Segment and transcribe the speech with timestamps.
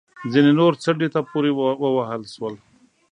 [0.31, 1.51] ځینې نور څنډې ته پورې
[1.83, 2.55] ووهل شول